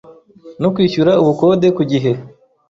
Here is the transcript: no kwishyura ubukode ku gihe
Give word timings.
no 0.61 0.69
kwishyura 0.73 1.11
ubukode 1.21 1.67
ku 1.75 1.83
gihe 1.91 2.11